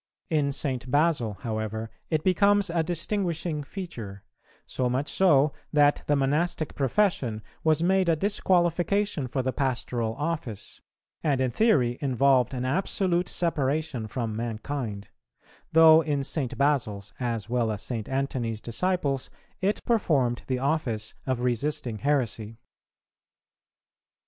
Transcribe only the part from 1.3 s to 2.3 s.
however, it